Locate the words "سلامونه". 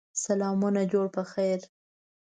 0.23-0.81